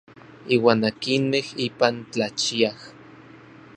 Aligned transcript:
Iuan 0.55 0.81
akinmej 0.89 1.47
ipan 1.67 1.95
tlachiaj. 2.11 2.79